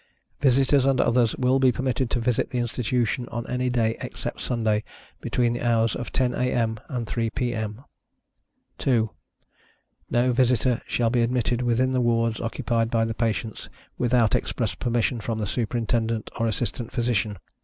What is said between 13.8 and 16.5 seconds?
without express permission from the Superintendent, or